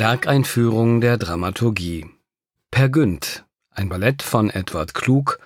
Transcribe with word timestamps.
Werkeinführung 0.00 1.02
der 1.02 1.18
Dramaturgie. 1.18 2.06
Per 2.70 2.88
Günd, 2.88 3.44
ein 3.70 3.90
Ballett 3.90 4.22
von 4.22 4.48
Edward 4.48 4.94
Klug, 4.94 5.38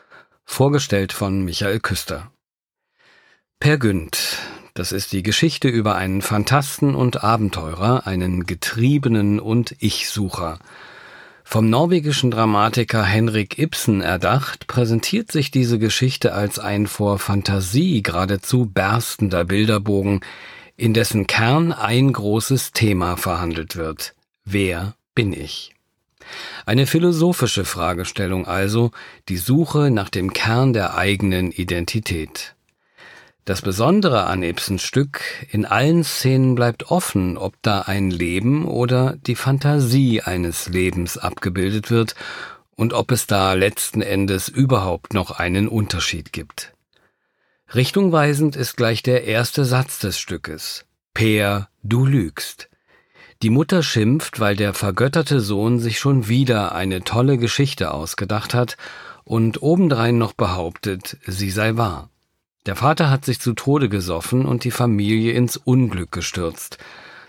vorgestellt 0.44 1.12
von 1.12 1.44
Michael 1.44 1.80
Küster. 1.80 2.30
Per 3.58 3.78
Günd, 3.78 4.38
das 4.74 4.92
ist 4.92 5.10
die 5.10 5.24
Geschichte 5.24 5.66
über 5.66 5.96
einen 5.96 6.22
Phantasten 6.22 6.94
und 6.94 7.24
Abenteurer, 7.24 8.06
einen 8.06 8.46
Getriebenen 8.46 9.40
und 9.40 9.74
Ich-Sucher. 9.80 10.60
Vom 11.42 11.68
norwegischen 11.68 12.30
Dramatiker 12.30 13.02
Henrik 13.02 13.58
Ibsen 13.58 14.02
erdacht, 14.02 14.68
präsentiert 14.68 15.32
sich 15.32 15.50
diese 15.50 15.80
Geschichte 15.80 16.32
als 16.32 16.60
ein 16.60 16.86
vor 16.86 17.18
Fantasie 17.18 18.04
geradezu 18.04 18.66
berstender 18.66 19.44
Bilderbogen, 19.44 20.20
in 20.76 20.94
dessen 20.94 21.26
Kern 21.26 21.72
ein 21.72 22.12
großes 22.12 22.70
Thema 22.70 23.16
verhandelt 23.16 23.74
wird. 23.74 24.14
Wer 24.44 24.94
bin 25.14 25.32
ich? 25.32 25.74
Eine 26.66 26.86
philosophische 26.86 27.64
Fragestellung 27.64 28.46
also, 28.46 28.90
die 29.28 29.36
Suche 29.36 29.90
nach 29.90 30.08
dem 30.08 30.32
Kern 30.32 30.72
der 30.72 30.96
eigenen 30.96 31.50
Identität. 31.50 32.54
Das 33.44 33.60
Besondere 33.60 34.24
an 34.24 34.42
Ibsens 34.42 34.82
Stück, 34.82 35.20
in 35.50 35.66
allen 35.66 36.02
Szenen 36.02 36.54
bleibt 36.54 36.90
offen, 36.90 37.36
ob 37.36 37.54
da 37.60 37.82
ein 37.82 38.10
Leben 38.10 38.66
oder 38.66 39.16
die 39.26 39.34
Fantasie 39.34 40.22
eines 40.22 40.68
Lebens 40.68 41.18
abgebildet 41.18 41.90
wird 41.90 42.14
und 42.74 42.94
ob 42.94 43.12
es 43.12 43.26
da 43.26 43.52
letzten 43.52 44.00
Endes 44.00 44.48
überhaupt 44.48 45.12
noch 45.12 45.30
einen 45.30 45.68
Unterschied 45.68 46.32
gibt. 46.32 46.72
Richtungweisend 47.74 48.56
ist 48.56 48.76
gleich 48.76 49.02
der 49.02 49.24
erste 49.24 49.66
Satz 49.66 49.98
des 49.98 50.18
Stückes. 50.18 50.86
Peer, 51.12 51.68
du 51.82 52.06
lügst. 52.06 52.70
Die 53.44 53.50
Mutter 53.50 53.82
schimpft, 53.82 54.40
weil 54.40 54.56
der 54.56 54.72
vergötterte 54.72 55.38
Sohn 55.38 55.78
sich 55.78 55.98
schon 55.98 56.28
wieder 56.28 56.74
eine 56.74 57.02
tolle 57.02 57.36
Geschichte 57.36 57.92
ausgedacht 57.92 58.54
hat 58.54 58.78
und 59.22 59.60
obendrein 59.60 60.16
noch 60.16 60.32
behauptet, 60.32 61.18
sie 61.26 61.50
sei 61.50 61.76
wahr. 61.76 62.08
Der 62.64 62.74
Vater 62.74 63.10
hat 63.10 63.26
sich 63.26 63.40
zu 63.40 63.52
Tode 63.52 63.90
gesoffen 63.90 64.46
und 64.46 64.64
die 64.64 64.70
Familie 64.70 65.34
ins 65.34 65.58
Unglück 65.58 66.10
gestürzt. 66.10 66.78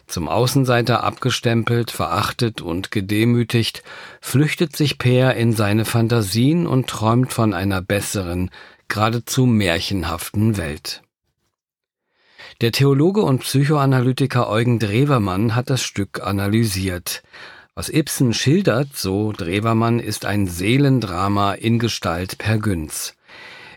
Zum 0.08 0.30
Außenseiter 0.30 1.04
abgestempelt, 1.04 1.92
verachtet 1.92 2.62
und 2.62 2.92
gedemütigt, 2.92 3.84
flüchtet 4.22 4.74
sich 4.74 4.98
Peer 4.98 5.36
in 5.36 5.52
seine 5.52 5.84
Fantasien 5.84 6.66
und 6.66 6.88
träumt 6.88 7.34
von 7.34 7.54
einer 7.54 7.82
besseren, 7.82 8.52
geradezu 8.88 9.46
märchenhaften 9.46 10.56
Welt. 10.56 11.02
Der 12.62 12.72
Theologe 12.72 13.22
und 13.22 13.40
Psychoanalytiker 13.40 14.48
Eugen 14.48 14.80
Drewermann 14.80 15.56
hat 15.56 15.70
das 15.70 15.84
Stück 15.84 16.22
analysiert. 16.24 17.22
Was 17.74 17.90
Ibsen 17.90 18.34
schildert, 18.34 18.96
so 18.96 19.34
Drewermann, 19.34 20.00
ist 20.00 20.24
ein 20.24 20.48
Seelendrama 20.48 21.52
in 21.52 21.80
Gestalt 21.80 22.38
Per 22.38 22.58
Günz. 22.60 23.14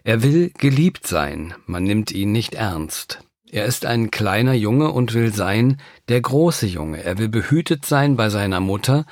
Er 0.05 0.23
will 0.23 0.53
geliebt 0.57 1.09
sein, 1.09 1.55
man 1.67 1.83
nimmt 1.83 2.13
ihn 2.13 2.31
nicht 2.31 2.55
ernst. 2.55 3.19
Er 3.51 3.65
ist 3.65 3.85
ein 3.85 4.13
kleiner 4.13 4.55
Junge 4.55 4.93
und 4.93 5.13
will 5.13 5.35
sein 5.35 5.79
der 6.09 6.21
große 6.21 6.67
Junge. 6.67 7.03
Er 7.03 7.19
will 7.19 7.29
behütet 7.29 7.85
sein 7.85 8.15
bei 8.15 8.31
seiner 8.31 8.61
Mutter 8.61 9.07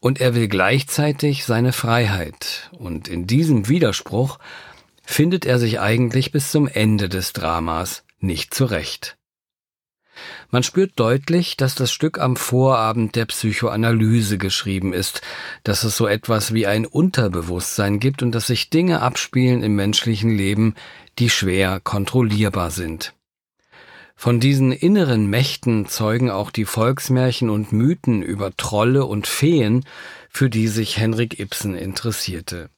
und 0.00 0.22
er 0.22 0.34
will 0.34 0.48
gleichzeitig 0.48 1.44
seine 1.44 1.74
Freiheit. 1.74 2.70
Und 2.78 3.08
in 3.08 3.26
diesem 3.26 3.68
Widerspruch 3.68 4.38
findet 5.04 5.44
er 5.44 5.58
sich 5.58 5.80
eigentlich 5.80 6.32
bis 6.32 6.50
zum 6.50 6.66
Ende 6.66 7.10
des 7.10 7.34
Dramas 7.34 8.04
nicht 8.22 8.54
zurecht. 8.54 9.16
Man 10.50 10.62
spürt 10.62 10.92
deutlich, 10.96 11.56
dass 11.56 11.74
das 11.74 11.90
Stück 11.90 12.18
am 12.18 12.36
Vorabend 12.36 13.16
der 13.16 13.24
Psychoanalyse 13.26 14.36
geschrieben 14.36 14.92
ist, 14.92 15.22
dass 15.64 15.84
es 15.84 15.96
so 15.96 16.06
etwas 16.06 16.52
wie 16.52 16.66
ein 16.66 16.84
Unterbewusstsein 16.84 17.98
gibt 17.98 18.22
und 18.22 18.32
dass 18.32 18.48
sich 18.48 18.68
Dinge 18.68 19.00
abspielen 19.00 19.62
im 19.62 19.74
menschlichen 19.74 20.30
Leben, 20.30 20.74
die 21.18 21.30
schwer 21.30 21.80
kontrollierbar 21.80 22.70
sind. 22.70 23.14
Von 24.14 24.38
diesen 24.38 24.70
inneren 24.70 25.26
Mächten 25.26 25.86
zeugen 25.86 26.30
auch 26.30 26.50
die 26.50 26.66
Volksmärchen 26.66 27.50
und 27.50 27.72
Mythen 27.72 28.22
über 28.22 28.54
Trolle 28.56 29.04
und 29.06 29.26
Feen, 29.26 29.84
für 30.28 30.48
die 30.48 30.68
sich 30.68 30.98
Henrik 30.98 31.40
Ibsen 31.40 31.74
interessierte. 31.74 32.70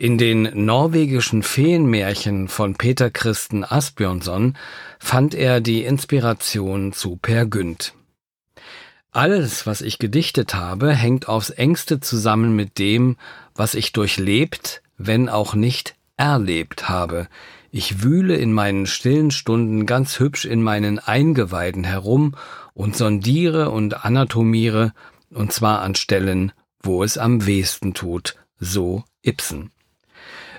In 0.00 0.16
den 0.16 0.64
norwegischen 0.64 1.42
Feenmärchen 1.42 2.48
von 2.48 2.74
Peter 2.74 3.10
Christen 3.10 3.64
Asbjörnsson 3.64 4.56
fand 4.98 5.34
er 5.34 5.60
die 5.60 5.84
Inspiration 5.84 6.94
zu 6.94 7.16
Per 7.16 7.44
Günd. 7.44 7.92
Alles, 9.12 9.66
was 9.66 9.82
ich 9.82 9.98
gedichtet 9.98 10.54
habe, 10.54 10.94
hängt 10.94 11.28
aufs 11.28 11.50
engste 11.50 12.00
zusammen 12.00 12.56
mit 12.56 12.78
dem, 12.78 13.16
was 13.54 13.74
ich 13.74 13.92
durchlebt, 13.92 14.82
wenn 14.96 15.28
auch 15.28 15.54
nicht 15.54 15.96
erlebt 16.16 16.88
habe. 16.88 17.28
Ich 17.70 18.02
wühle 18.02 18.36
in 18.36 18.54
meinen 18.54 18.86
stillen 18.86 19.30
Stunden 19.30 19.84
ganz 19.84 20.18
hübsch 20.18 20.46
in 20.46 20.62
meinen 20.62 20.98
Eingeweiden 20.98 21.84
herum 21.84 22.36
und 22.72 22.96
sondiere 22.96 23.68
und 23.68 24.04
anatomiere, 24.04 24.94
und 25.30 25.52
zwar 25.52 25.82
an 25.82 25.94
Stellen, 25.94 26.52
wo 26.82 27.04
es 27.04 27.18
am 27.18 27.44
wehesten 27.44 27.92
tut, 27.92 28.36
so 28.58 29.04
Ibsen. 29.22 29.70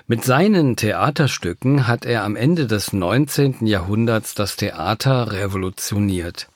Mit 0.06 0.24
seinen 0.24 0.76
Theaterstücken 0.76 1.86
hat 1.86 2.04
er 2.04 2.22
am 2.24 2.36
Ende 2.36 2.66
des 2.66 2.92
19. 2.92 3.66
Jahrhunderts 3.66 4.34
das 4.34 4.56
Theater 4.56 5.32
revolutioniert. 5.32 6.48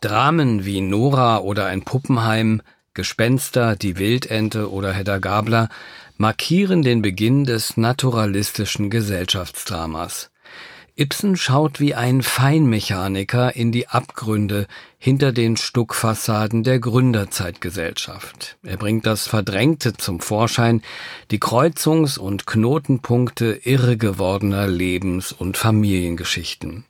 Dramen 0.00 0.64
wie 0.64 0.80
Nora 0.80 1.38
oder 1.38 1.66
ein 1.66 1.82
Puppenheim, 1.82 2.62
Gespenster, 2.94 3.76
die 3.76 3.98
Wildente 3.98 4.70
oder 4.70 4.92
Hedda 4.92 5.18
Gabler 5.18 5.68
markieren 6.16 6.82
den 6.82 7.02
Beginn 7.02 7.44
des 7.44 7.76
naturalistischen 7.76 8.90
Gesellschaftsdramas. 8.90 10.31
Ibsen 10.94 11.36
schaut 11.36 11.80
wie 11.80 11.94
ein 11.94 12.22
Feinmechaniker 12.22 13.56
in 13.56 13.72
die 13.72 13.88
Abgründe 13.88 14.66
hinter 14.98 15.32
den 15.32 15.56
Stuckfassaden 15.56 16.64
der 16.64 16.80
Gründerzeitgesellschaft. 16.80 18.58
Er 18.62 18.76
bringt 18.76 19.06
das 19.06 19.26
Verdrängte 19.26 19.94
zum 19.94 20.20
Vorschein, 20.20 20.82
die 21.30 21.38
Kreuzungs- 21.38 22.18
und 22.18 22.46
Knotenpunkte 22.46 23.58
irre 23.64 23.96
gewordener 23.96 24.66
Lebens- 24.66 25.32
und 25.32 25.56
Familiengeschichten. 25.56 26.84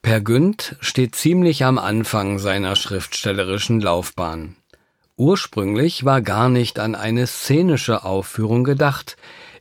Per 0.00 0.22
Günd 0.22 0.76
steht 0.80 1.14
ziemlich 1.14 1.64
am 1.66 1.76
Anfang 1.76 2.38
seiner 2.38 2.74
schriftstellerischen 2.74 3.82
Laufbahn. 3.82 4.56
Ursprünglich 5.16 6.06
war 6.06 6.22
gar 6.22 6.48
nicht 6.48 6.78
an 6.78 6.94
eine 6.94 7.26
szenische 7.26 8.04
Aufführung 8.04 8.64
gedacht, 8.64 9.18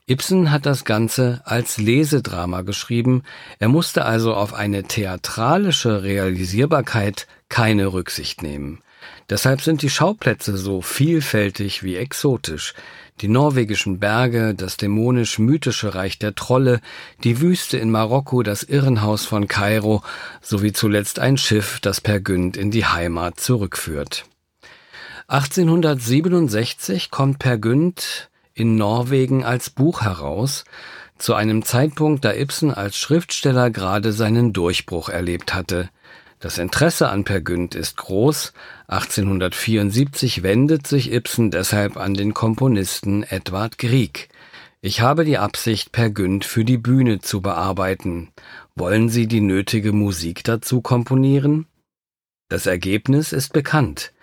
Ibsen 0.10 0.52
hat 0.52 0.66
das 0.66 0.86
Ganze 0.86 1.42
als 1.44 1.78
Lesedrama 1.78 2.62
geschrieben, 2.62 3.24
er 3.60 3.68
musste 3.68 4.06
also 4.06 4.34
auf 4.34 4.54
eine 4.54 4.84
theatralische 4.84 6.02
Realisierbarkeit 6.02 7.28
keine 7.50 7.92
Rücksicht 7.92 8.42
nehmen. 8.42 8.82
Deshalb 9.30 9.62
sind 9.62 9.82
die 9.82 9.90
Schauplätze 9.90 10.56
so 10.56 10.82
vielfältig 10.82 11.84
wie 11.84 11.98
exotisch. 11.98 12.74
Die 13.20 13.28
norwegischen 13.28 14.00
Berge, 14.00 14.56
das 14.56 14.78
dämonisch-mythische 14.78 15.94
Reich 15.94 16.18
der 16.20 16.36
Trolle, 16.36 16.80
die 17.26 17.42
Wüste 17.42 17.78
in 17.78 17.92
Marokko, 17.92 18.44
das 18.44 18.64
Irrenhaus 18.64 19.26
von 19.26 19.50
Kairo, 19.50 20.04
sowie 20.42 20.72
zuletzt 20.72 21.20
ein 21.20 21.38
Schiff, 21.38 21.82
das 21.82 22.00
Per 22.00 22.22
Günd 22.22 22.56
in 22.56 22.72
die 22.72 22.86
Heimat 22.86 23.42
zurückführt. 23.42 24.24
1867 25.28 27.12
kommt 27.12 27.40
Per 27.40 27.58
Günd 27.58 28.30
in 28.58 28.76
Norwegen 28.76 29.44
als 29.44 29.70
Buch 29.70 30.02
heraus, 30.02 30.64
zu 31.18 31.34
einem 31.34 31.64
Zeitpunkt, 31.64 32.26
da 32.26 32.34
Ibsen 32.34 32.74
als 32.74 32.98
Schriftsteller 32.98 33.70
gerade 33.70 34.12
seinen 34.12 34.54
Durchbruch 34.54 35.10
erlebt 35.10 35.54
hatte. 35.54 35.90
Das 36.40 36.60
Interesse 36.60 37.10
an 37.10 37.24
Per 37.24 37.42
Günd 37.42 37.74
ist 37.74 37.98
groß. 37.98 38.54
1874 38.88 40.44
wendet 40.44 40.86
sich 40.86 41.12
Ibsen 41.12 41.50
deshalb 41.50 41.98
an 41.98 42.14
den 42.14 42.34
Komponisten 42.36 43.24
Edvard 43.24 43.80
Grieg. 43.80 44.30
Ich 44.82 45.02
habe 45.02 45.26
die 45.26 45.40
Absicht, 45.40 45.92
Per 45.92 46.12
Günd 46.12 46.46
für 46.46 46.64
die 46.64 46.78
Bühne 46.78 47.20
zu 47.20 47.42
bearbeiten. 47.42 48.30
Wollen 48.76 49.10
Sie 49.10 49.28
die 49.28 49.42
nötige 49.42 49.92
Musik 49.92 50.44
dazu 50.44 50.82
komponieren? 50.82 51.66
Das 52.50 52.68
Ergebnis 52.68 53.34
ist 53.34 53.54
bekannt. 53.54 54.14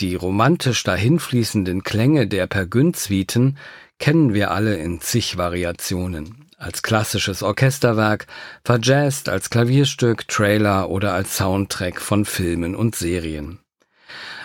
Die 0.00 0.16
romantisch 0.16 0.82
dahinfließenden 0.82 1.84
Klänge 1.84 2.26
der 2.26 2.46
Pergün-Suiten 2.48 3.56
kennen 3.98 4.34
wir 4.34 4.50
alle 4.50 4.76
in 4.76 5.00
zig 5.00 5.36
Variationen. 5.36 6.46
Als 6.58 6.82
klassisches 6.82 7.42
Orchesterwerk, 7.42 8.26
verjazzt 8.64 9.28
als 9.28 9.50
Klavierstück, 9.50 10.26
Trailer 10.26 10.90
oder 10.90 11.12
als 11.12 11.36
Soundtrack 11.36 12.00
von 12.00 12.24
Filmen 12.24 12.74
und 12.74 12.96
Serien. 12.96 13.60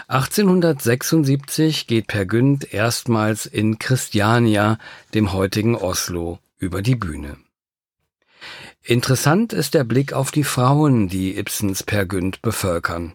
1876 0.07 1.87
geht 1.87 2.07
Per 2.07 2.25
Günd 2.25 2.73
erstmals 2.73 3.45
in 3.45 3.79
Christiania, 3.79 4.77
dem 5.13 5.33
heutigen 5.33 5.75
Oslo, 5.75 6.39
über 6.57 6.81
die 6.81 6.95
Bühne. 6.95 7.37
Interessant 8.83 9.53
ist 9.53 9.75
der 9.75 9.83
Blick 9.83 10.13
auf 10.13 10.31
die 10.31 10.43
Frauen, 10.43 11.09
die 11.09 11.37
Ibsens 11.37 11.83
Per 11.83 12.05
Günd 12.05 12.41
bevölkern. 12.41 13.13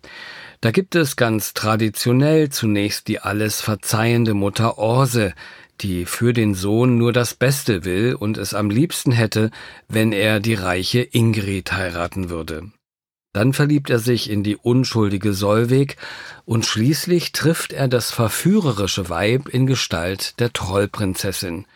Da 0.65 0.71
gibt 0.71 0.95
es 0.95 1.17
ganz 1.17 1.53
traditionell 1.53 2.49
zunächst 2.49 3.09
die 3.09 3.21
alles 3.21 3.61
verzeihende 3.61 4.33
Mutter 4.33 4.79
Orse, 4.79 5.35
die 5.83 6.07
für 6.07 6.33
den 6.33 6.55
Sohn 6.55 6.97
nur 6.97 7.13
das 7.13 7.35
Beste 7.35 7.85
will 7.85 8.15
und 8.15 8.39
es 8.39 8.55
am 8.55 8.71
liebsten 8.71 9.13
hätte, 9.13 9.51
wenn 9.89 10.11
er 10.11 10.41
die 10.41 10.55
reiche 10.55 11.03
Ingrid 11.03 11.73
heiraten 11.73 12.31
würde. 12.31 12.71
Dann 13.35 13.53
verliebt 13.53 13.91
er 13.91 13.99
sich 13.99 14.31
in 14.31 14.43
die 14.43 14.57
unschuldige 14.57 15.35
Solveg 15.35 15.99
und 16.47 16.65
schließlich 16.65 17.33
trifft 17.33 17.75
er 17.75 17.87
das 17.87 18.11
verführerische 18.11 19.11
Weib 19.11 19.51
in 19.51 19.67
Gestalt 19.67 20.41
der 20.41 20.51
Trollprinzessin. 20.55 21.67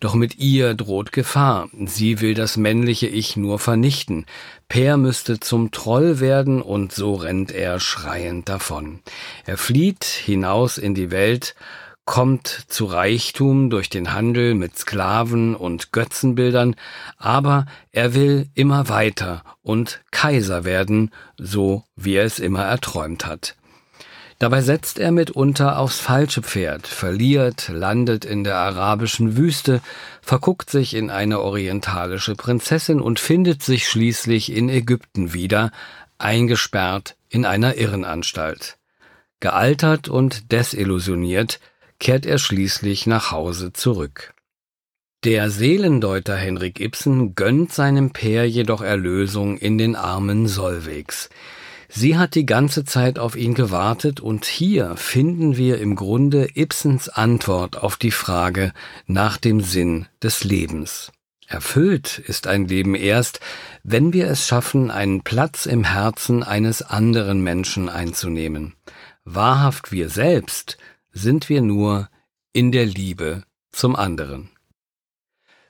Doch 0.00 0.14
mit 0.14 0.38
ihr 0.38 0.74
droht 0.74 1.12
Gefahr. 1.12 1.68
Sie 1.86 2.20
will 2.20 2.34
das 2.34 2.56
männliche 2.56 3.06
Ich 3.06 3.36
nur 3.36 3.58
vernichten. 3.58 4.26
Per 4.68 4.96
müsste 4.96 5.40
zum 5.40 5.70
Troll 5.70 6.20
werden 6.20 6.60
und 6.60 6.92
so 6.92 7.14
rennt 7.14 7.52
er 7.52 7.80
schreiend 7.80 8.48
davon. 8.48 9.00
Er 9.46 9.56
flieht 9.56 10.04
hinaus 10.04 10.76
in 10.76 10.94
die 10.94 11.10
Welt, 11.10 11.54
kommt 12.04 12.46
zu 12.68 12.84
Reichtum 12.84 13.68
durch 13.68 13.90
den 13.90 14.12
Handel 14.12 14.54
mit 14.54 14.78
Sklaven 14.78 15.56
und 15.56 15.92
Götzenbildern, 15.92 16.76
aber 17.18 17.66
er 17.90 18.14
will 18.14 18.48
immer 18.54 18.88
weiter 18.88 19.42
und 19.62 20.00
Kaiser 20.12 20.64
werden, 20.64 21.10
so 21.36 21.84
wie 21.96 22.14
er 22.14 22.24
es 22.24 22.38
immer 22.38 22.62
erträumt 22.62 23.26
hat. 23.26 23.56
Dabei 24.38 24.60
setzt 24.60 24.98
er 24.98 25.12
mitunter 25.12 25.78
aufs 25.78 25.98
falsche 25.98 26.42
Pferd, 26.42 26.86
verliert, 26.86 27.68
landet 27.68 28.26
in 28.26 28.44
der 28.44 28.56
arabischen 28.56 29.36
Wüste, 29.36 29.80
verguckt 30.20 30.68
sich 30.68 30.92
in 30.92 31.10
eine 31.10 31.40
orientalische 31.40 32.34
Prinzessin 32.34 33.00
und 33.00 33.18
findet 33.18 33.62
sich 33.62 33.88
schließlich 33.88 34.52
in 34.52 34.68
Ägypten 34.68 35.32
wieder, 35.32 35.72
eingesperrt 36.18 37.16
in 37.30 37.46
einer 37.46 37.76
Irrenanstalt. 37.76 38.76
Gealtert 39.40 40.08
und 40.08 40.52
desillusioniert 40.52 41.58
kehrt 41.98 42.26
er 42.26 42.38
schließlich 42.38 43.06
nach 43.06 43.30
Hause 43.30 43.72
zurück. 43.72 44.34
Der 45.24 45.50
Seelendeuter 45.50 46.36
Henrik 46.36 46.78
Ibsen 46.78 47.34
gönnt 47.34 47.72
seinem 47.72 48.12
Pär 48.12 48.48
jedoch 48.48 48.82
Erlösung 48.82 49.56
in 49.56 49.78
den 49.78 49.96
Armen 49.96 50.46
Solvegs. 50.46 51.30
Sie 51.88 52.16
hat 52.16 52.34
die 52.34 52.46
ganze 52.46 52.84
Zeit 52.84 53.18
auf 53.18 53.36
ihn 53.36 53.54
gewartet 53.54 54.20
und 54.20 54.44
hier 54.44 54.96
finden 54.96 55.56
wir 55.56 55.78
im 55.78 55.94
Grunde 55.94 56.48
Ibsens 56.56 57.08
Antwort 57.08 57.76
auf 57.76 57.96
die 57.96 58.10
Frage 58.10 58.72
nach 59.06 59.36
dem 59.36 59.60
Sinn 59.60 60.06
des 60.22 60.44
Lebens. 60.44 61.12
Erfüllt 61.46 62.18
ist 62.18 62.48
ein 62.48 62.66
Leben 62.66 62.96
erst, 62.96 63.38
wenn 63.84 64.12
wir 64.12 64.28
es 64.28 64.46
schaffen, 64.46 64.90
einen 64.90 65.22
Platz 65.22 65.66
im 65.66 65.84
Herzen 65.84 66.42
eines 66.42 66.82
anderen 66.82 67.40
Menschen 67.40 67.88
einzunehmen. 67.88 68.74
Wahrhaft 69.24 69.92
wir 69.92 70.08
selbst 70.08 70.76
sind 71.12 71.48
wir 71.48 71.62
nur 71.62 72.08
in 72.52 72.72
der 72.72 72.86
Liebe 72.86 73.44
zum 73.70 73.94
anderen. 73.94 74.50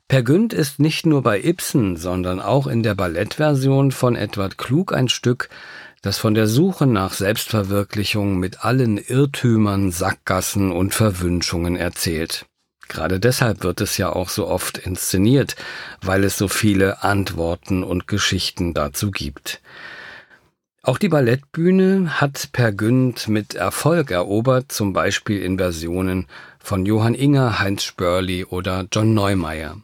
Per 0.09 0.23
Günd 0.23 0.53
ist 0.53 0.79
nicht 0.79 1.05
nur 1.05 1.23
bei 1.23 1.43
Ibsen, 1.43 1.97
sondern 1.97 2.41
auch 2.41 2.69
in 2.69 2.85
der 2.85 2.95
Ballettversion 2.95 3.91
von 3.91 4.15
Edward 4.15 4.57
Klug 4.57 4.93
ein 4.93 5.09
Stück, 5.09 5.49
das 6.01 6.19
von 6.19 6.35
der 6.35 6.47
Suche 6.47 6.87
nach 6.87 7.13
Selbstverwirklichung 7.13 8.39
mit 8.39 8.65
allen 8.65 8.99
Irrtümern, 8.99 9.91
Sackgassen 9.91 10.71
und 10.71 10.95
Verwünschungen 10.95 11.75
erzählt. 11.75 12.47
Gerade 12.89 13.19
deshalb 13.19 13.65
wird 13.65 13.81
es 13.81 13.97
ja 13.97 14.13
auch 14.13 14.29
so 14.29 14.47
oft 14.47 14.79
inszeniert, 14.79 15.57
weil 16.03 16.23
es 16.23 16.39
so 16.39 16.47
viele 16.47 17.03
Antworten 17.03 17.83
und 17.83 18.07
Geschichten 18.07 18.75
dazu 18.75 19.11
gibt. 19.11 19.61
Auch 20.83 20.99
die 20.99 21.09
Ballettbühne 21.09 22.21
hat 22.21 22.51
Per 22.53 22.71
Günd 22.71 23.27
mit 23.27 23.55
Erfolg 23.55 24.13
erobert, 24.13 24.71
zum 24.71 24.93
Beispiel 24.93 25.43
in 25.43 25.59
Versionen 25.59 26.29
von 26.61 26.87
Johann 26.87 27.15
Inger, 27.15 27.59
Heinz 27.59 27.83
Spörli 27.83 28.45
oder 28.45 28.87
John 28.93 29.13
Neumeier. 29.13 29.79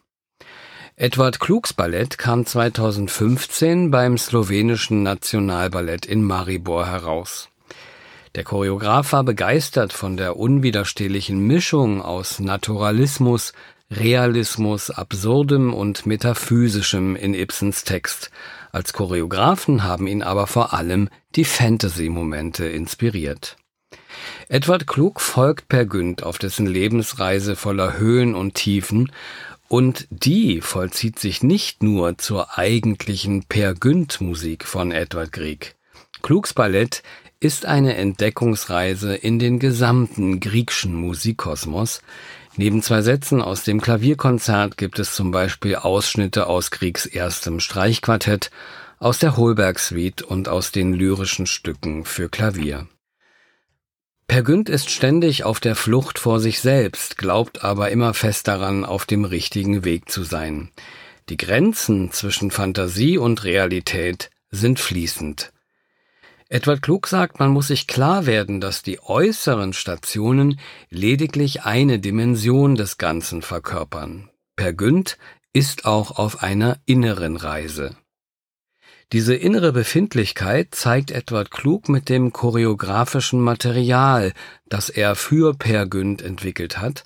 Edward 1.02 1.40
Klugs 1.40 1.72
Ballett 1.72 2.16
kam 2.16 2.46
2015 2.46 3.90
beim 3.90 4.16
slowenischen 4.16 5.02
Nationalballett 5.02 6.06
in 6.06 6.22
Maribor 6.22 6.86
heraus. 6.86 7.48
Der 8.36 8.44
Choreograf 8.44 9.12
war 9.12 9.24
begeistert 9.24 9.92
von 9.92 10.16
der 10.16 10.36
unwiderstehlichen 10.36 11.44
Mischung 11.44 12.00
aus 12.00 12.38
Naturalismus, 12.38 13.52
Realismus, 13.90 14.90
Absurdem 14.90 15.74
und 15.74 16.06
Metaphysischem 16.06 17.16
in 17.16 17.34
Ibsens 17.34 17.82
Text. 17.82 18.30
Als 18.70 18.92
Choreografen 18.92 19.82
haben 19.82 20.06
ihn 20.06 20.22
aber 20.22 20.46
vor 20.46 20.72
allem 20.72 21.08
die 21.34 21.44
Fantasy-Momente 21.44 22.66
inspiriert. 22.66 23.56
Edward 24.48 24.86
Klug 24.86 25.20
folgt 25.20 25.68
Per 25.68 25.86
Günd 25.86 26.22
auf 26.22 26.38
dessen 26.38 26.66
Lebensreise 26.66 27.56
voller 27.56 27.98
Höhen 27.98 28.34
und 28.34 28.54
Tiefen 28.54 29.10
und 29.72 30.06
die 30.10 30.60
vollzieht 30.60 31.18
sich 31.18 31.42
nicht 31.42 31.82
nur 31.82 32.18
zur 32.18 32.58
eigentlichen 32.58 33.44
Per 33.44 33.72
Günd 33.72 34.20
Musik 34.20 34.66
von 34.66 34.92
Edward 34.92 35.32
Grieg. 35.32 35.76
Klugs 36.20 36.52
Ballett 36.52 37.02
ist 37.40 37.64
eine 37.64 37.96
Entdeckungsreise 37.96 39.14
in 39.14 39.38
den 39.38 39.58
gesamten 39.58 40.40
griechischen 40.40 40.94
Musikkosmos. 40.94 42.02
Neben 42.58 42.82
zwei 42.82 43.00
Sätzen 43.00 43.40
aus 43.40 43.64
dem 43.64 43.80
Klavierkonzert 43.80 44.76
gibt 44.76 44.98
es 44.98 45.14
zum 45.14 45.30
Beispiel 45.30 45.76
Ausschnitte 45.76 46.48
aus 46.48 46.70
Griegs 46.70 47.06
erstem 47.06 47.58
Streichquartett, 47.58 48.50
aus 48.98 49.20
der 49.20 49.38
Holberg 49.38 49.78
Suite 49.78 50.20
und 50.20 50.50
aus 50.50 50.72
den 50.72 50.92
lyrischen 50.92 51.46
Stücken 51.46 52.04
für 52.04 52.28
Klavier. 52.28 52.88
Per 54.26 54.42
Günd 54.42 54.68
ist 54.68 54.90
ständig 54.90 55.44
auf 55.44 55.60
der 55.60 55.76
Flucht 55.76 56.18
vor 56.18 56.40
sich 56.40 56.60
selbst, 56.60 57.18
glaubt 57.18 57.64
aber 57.64 57.90
immer 57.90 58.14
fest 58.14 58.48
daran, 58.48 58.84
auf 58.84 59.04
dem 59.04 59.24
richtigen 59.24 59.84
Weg 59.84 60.10
zu 60.10 60.22
sein. 60.22 60.70
Die 61.28 61.36
Grenzen 61.36 62.10
zwischen 62.12 62.50
Fantasie 62.50 63.18
und 63.18 63.44
Realität 63.44 64.30
sind 64.50 64.80
fließend. 64.80 65.52
Edward 66.48 66.82
Klug 66.82 67.06
sagt, 67.06 67.38
man 67.38 67.50
muss 67.50 67.68
sich 67.68 67.86
klar 67.86 68.26
werden, 68.26 68.60
dass 68.60 68.82
die 68.82 69.00
äußeren 69.00 69.72
Stationen 69.72 70.60
lediglich 70.90 71.62
eine 71.62 71.98
Dimension 71.98 72.74
des 72.74 72.98
Ganzen 72.98 73.40
verkörpern. 73.40 74.28
Per 74.56 74.74
Günd 74.74 75.16
ist 75.54 75.86
auch 75.86 76.18
auf 76.18 76.42
einer 76.42 76.78
inneren 76.84 77.36
Reise. 77.36 77.96
Diese 79.12 79.34
innere 79.34 79.72
Befindlichkeit 79.72 80.74
zeigt 80.74 81.10
Edward 81.10 81.50
Klug 81.50 81.90
mit 81.90 82.08
dem 82.08 82.32
choreografischen 82.32 83.42
Material, 83.42 84.32
das 84.70 84.88
er 84.88 85.16
für 85.16 85.52
Per 85.52 85.84
Günd 85.84 86.22
entwickelt 86.22 86.78
hat, 86.78 87.04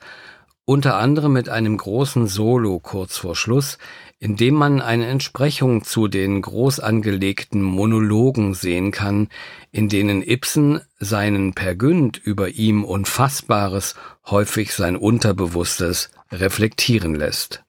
unter 0.65 0.99
anderem 0.99 1.33
mit 1.33 1.49
einem 1.49 1.77
großen 1.77 2.29
Solo 2.29 2.79
kurz 2.79 3.17
vor 3.17 3.35
Schluss, 3.35 3.79
in 4.21 4.37
dem 4.37 4.55
man 4.55 4.81
eine 4.81 5.07
Entsprechung 5.07 5.83
zu 5.83 6.07
den 6.07 6.43
groß 6.43 6.79
angelegten 6.79 7.61
Monologen 7.61 8.55
sehen 8.55 8.93
kann, 8.93 9.29
in 9.73 9.89
denen 9.89 10.23
Ibsen 10.23 10.81
seinen 11.01 11.55
Per 11.55 11.75
Günd 11.75 12.19
über 12.19 12.51
ihm 12.51 12.85
Unfassbares, 12.85 13.97
häufig 14.27 14.73
sein 14.75 14.95
Unterbewusstes, 14.95 16.11
reflektieren 16.31 17.17
lässt. 17.17 17.65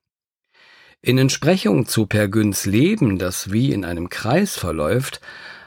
In 1.01 1.17
Entsprechung 1.19 1.85
zu 1.85 2.07
Per 2.07 2.27
Güns 2.27 2.65
Leben, 2.65 3.19
das 3.19 3.51
wie 3.51 3.71
in 3.71 3.85
einem 3.85 4.09
Kreis 4.09 4.57
verläuft, 4.57 5.21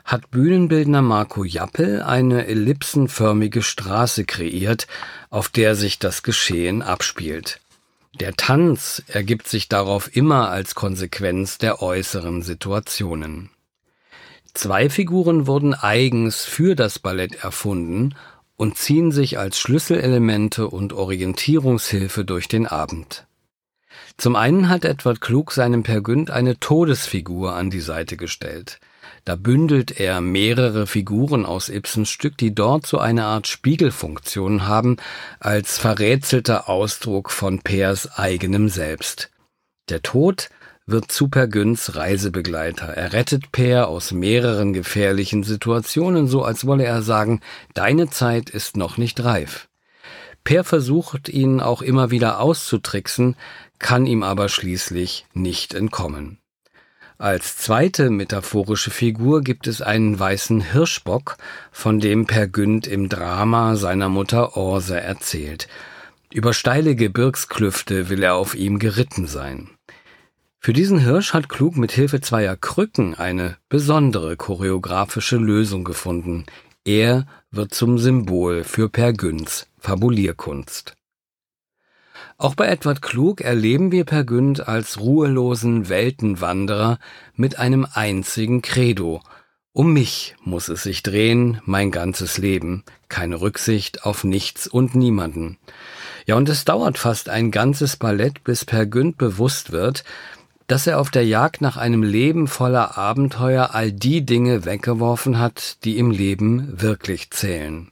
hat 0.05 0.31
Bühnenbildner 0.33 1.03
Marco 1.03 1.45
Jappel 1.45 2.03
eine 2.03 2.47
ellipsenförmige 2.47 3.63
Straße 3.63 4.25
kreiert, 4.25 4.89
auf 5.31 5.49
der 5.49 5.77
sich 5.77 6.01
das 6.01 6.25
Geschehen 6.25 6.83
abspielt. 6.83 7.61
Der 8.19 8.35
Tanz 8.35 9.05
ergibt 9.07 9.47
sich 9.47 9.69
darauf 9.69 10.15
immer 10.15 10.51
als 10.51 10.75
Konsequenz 10.75 11.59
der 11.59 11.81
äußeren 11.81 12.43
Situationen. 12.43 13.51
Zwei 14.53 14.91
Figuren 14.91 15.47
wurden 15.47 15.75
eigens 15.75 16.45
für 16.45 16.75
das 16.75 16.99
Ballett 16.99 17.45
erfunden 17.45 18.17
und 18.57 18.77
ziehen 18.77 19.13
sich 19.13 19.39
als 19.39 19.61
Schlüsselelemente 19.61 20.67
und 20.67 20.93
Orientierungshilfe 20.93 22.25
durch 22.25 22.49
den 22.49 22.67
Abend. 22.67 23.27
Zum 24.21 24.37
einen 24.37 24.69
hat 24.69 24.85
Edward 24.85 25.23
Klug 25.23 25.51
seinem 25.51 25.83
Per 25.83 26.03
Günd 26.03 26.31
eine 26.31 26.61
Todesfigur 26.61 27.55
an 27.55 27.71
die 27.71 27.81
Seite 27.81 28.19
gestellt. 28.19 28.79
Da 29.25 29.35
bündelt 29.35 29.99
er 29.99 30.21
mehrere 30.21 30.87
Figuren 30.87 31.47
aus 31.47 31.71
Ibsens 31.71 32.11
Stück, 32.11 32.37
die 32.37 32.55
dort 32.55 32.87
so 32.87 32.99
eine 32.99 33.25
Art 33.25 33.47
Spiegelfunktion 33.47 34.67
haben, 34.67 34.99
als 35.39 35.79
verrätselter 35.79 36.69
Ausdruck 36.69 37.31
von 37.31 37.61
Pers 37.61 38.19
eigenem 38.19 38.69
Selbst. 38.69 39.31
Der 39.89 40.03
Tod 40.03 40.51
wird 40.85 41.11
zu 41.11 41.29
Per 41.29 41.49
Günds 41.49 41.97
Reisebegleiter. 41.97 42.89
Er 42.89 43.15
rettet 43.15 43.53
Per 43.53 43.89
aus 43.89 44.13
mehreren 44.13 44.75
gefährlichen 44.75 45.45
Situationen, 45.45 46.29
so 46.29 46.43
als 46.43 46.67
wolle 46.67 46.85
er 46.85 47.01
sagen, 47.01 47.41
deine 47.73 48.11
Zeit 48.11 48.51
ist 48.51 48.77
noch 48.77 48.99
nicht 48.99 49.25
reif. 49.25 49.71
Per 50.45 50.65
versucht 50.65 51.29
ihn 51.29 51.61
auch 51.61 51.83
immer 51.83 52.11
wieder 52.11 52.41
auszutricksen, 52.41 53.37
kann 53.81 54.07
ihm 54.07 54.23
aber 54.23 54.49
schließlich 54.49 55.27
nicht 55.35 55.75
entkommen. 55.75 56.39
Als 57.19 57.57
zweite 57.57 58.09
metaphorische 58.09 58.91
Figur 58.91 59.43
gibt 59.43 59.67
es 59.67 59.83
einen 59.83 60.19
weißen 60.19 60.61
Hirschbock, 60.61 61.37
von 61.73 62.01
dem 62.01 62.27
Per 62.27 62.47
Günd 62.47 62.87
im 62.87 63.09
Drama 63.09 63.77
seiner 63.77 64.09
Mutter 64.09 64.57
Orse 64.57 64.99
erzählt. 64.99 65.69
Über 66.33 66.55
steile 66.55 66.95
Gebirgsklüfte 66.95 68.09
will 68.09 68.23
er 68.23 68.37
auf 68.37 68.55
ihm 68.55 68.79
geritten 68.79 69.27
sein. 69.27 69.69
Für 70.61 70.73
diesen 70.73 70.99
Hirsch 70.99 71.35
hat 71.35 71.49
Klug 71.49 71.77
mit 71.77 71.91
Hilfe 71.91 72.21
zweier 72.21 72.57
Krücken 72.57 73.15
eine 73.15 73.57
besondere 73.69 74.37
choreografische 74.37 75.37
Lösung 75.37 75.85
gefunden. 75.85 76.47
Er 76.85 77.27
wird 77.51 77.75
zum 77.75 77.99
Symbol 77.99 78.65
für 78.65 78.89
Per 78.89 79.13
Günds 79.13 79.67
Fabulierkunst. 79.79 80.95
Auch 82.41 82.55
bei 82.55 82.69
Edward 82.69 83.03
Klug 83.03 83.43
erleben 83.43 83.93
wir 83.93 84.07
Per 84.07 84.25
Günd 84.25 84.67
als 84.67 84.99
ruhelosen 84.99 85.91
Weltenwanderer 85.91 86.99
mit 87.35 87.59
einem 87.59 87.87
einzigen 87.93 88.63
Credo. 88.63 89.21
Um 89.75 89.93
mich 89.93 90.37
muss 90.43 90.71
es 90.71 90.85
sich 90.85 91.03
drehen, 91.03 91.61
mein 91.67 91.91
ganzes 91.91 92.39
Leben, 92.39 92.83
keine 93.11 93.43
Rücksicht 93.43 94.07
auf 94.07 94.25
nichts 94.25 94.67
und 94.67 94.95
niemanden. 94.95 95.59
Ja, 96.25 96.37
und 96.37 96.49
es 96.49 96.65
dauert 96.65 96.97
fast 96.97 97.29
ein 97.29 97.51
ganzes 97.51 97.99
Ballett, 97.99 98.43
bis 98.43 98.65
Per 98.65 98.87
Günd 98.87 99.19
bewusst 99.19 99.71
wird, 99.71 100.03
dass 100.67 100.87
er 100.87 100.99
auf 100.99 101.11
der 101.11 101.27
Jagd 101.27 101.61
nach 101.61 101.77
einem 101.77 102.03
Leben 102.03 102.49
voller 102.49 102.97
Abenteuer 102.97 103.75
all 103.75 103.93
die 103.93 104.25
Dinge 104.25 104.65
weggeworfen 104.65 105.39
hat, 105.39 105.85
die 105.85 105.99
im 105.99 106.11
Leben 106.11 106.81
wirklich 106.81 107.31
zählen. 107.33 107.91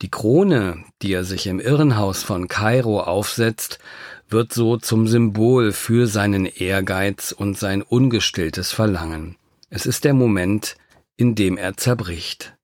Die 0.00 0.10
Krone, 0.10 0.84
die 1.02 1.12
er 1.12 1.24
sich 1.24 1.48
im 1.48 1.58
Irrenhaus 1.58 2.22
von 2.22 2.46
Kairo 2.46 3.00
aufsetzt, 3.00 3.80
wird 4.28 4.52
so 4.52 4.76
zum 4.76 5.08
Symbol 5.08 5.72
für 5.72 6.06
seinen 6.06 6.46
Ehrgeiz 6.46 7.32
und 7.32 7.58
sein 7.58 7.82
ungestilltes 7.82 8.70
Verlangen. 8.70 9.36
Es 9.70 9.86
ist 9.86 10.04
der 10.04 10.14
Moment, 10.14 10.76
in 11.16 11.34
dem 11.34 11.56
er 11.56 11.76
zerbricht. 11.76 12.56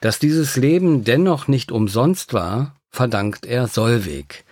Dass 0.00 0.18
dieses 0.18 0.56
Leben 0.56 1.04
dennoch 1.04 1.48
nicht 1.48 1.72
umsonst 1.72 2.34
war, 2.34 2.76
verdankt 2.90 3.46
er 3.46 3.66
Solveg. 3.66 4.44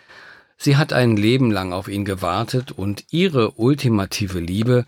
Sie 0.56 0.76
hat 0.76 0.92
ein 0.94 1.16
Leben 1.16 1.50
lang 1.50 1.72
auf 1.72 1.88
ihn 1.88 2.06
gewartet 2.06 2.72
und 2.72 3.04
ihre 3.10 3.52
ultimative 3.52 4.40
Liebe 4.40 4.86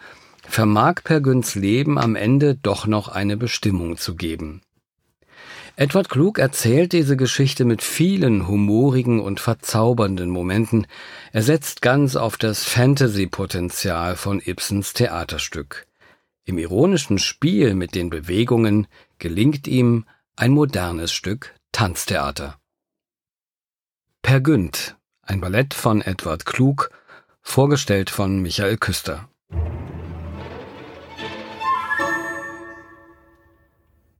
vermag 0.48 1.02
Per 1.04 1.20
Güns 1.20 1.54
Leben 1.54 1.98
am 1.98 2.16
Ende 2.16 2.54
doch 2.54 2.86
noch 2.86 3.08
eine 3.08 3.36
Bestimmung 3.36 3.98
zu 3.98 4.14
geben. 4.14 4.62
Edward 5.78 6.08
Klug 6.08 6.38
erzählt 6.38 6.94
diese 6.94 7.18
Geschichte 7.18 7.66
mit 7.66 7.82
vielen 7.82 8.48
humorigen 8.48 9.20
und 9.20 9.40
verzaubernden 9.40 10.30
Momenten. 10.30 10.86
Er 11.32 11.42
setzt 11.42 11.82
ganz 11.82 12.16
auf 12.16 12.38
das 12.38 12.64
Fantasy-Potenzial 12.64 14.16
von 14.16 14.40
Ibsens 14.42 14.94
Theaterstück. 14.94 15.86
Im 16.46 16.56
ironischen 16.56 17.18
Spiel 17.18 17.74
mit 17.74 17.94
den 17.94 18.08
Bewegungen 18.08 18.86
gelingt 19.18 19.68
ihm 19.68 20.06
ein 20.34 20.52
modernes 20.52 21.12
Stück 21.12 21.54
Tanztheater. 21.72 22.58
Per 24.22 24.40
Günd, 24.40 24.96
ein 25.20 25.42
Ballett 25.42 25.74
von 25.74 26.00
Edward 26.00 26.46
Klug, 26.46 26.90
vorgestellt 27.42 28.08
von 28.08 28.40
Michael 28.40 28.78
Küster. 28.78 29.28